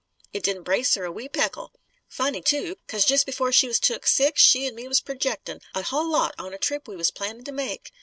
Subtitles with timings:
[0.33, 1.71] It didn't brace her, a wee peckle.
[2.07, 2.75] Funny, too!
[2.87, 6.33] 'Cause jest before she was took sick, she an' me was projectin', a hull lot,
[6.39, 7.91] on a trip we was plannin' to make.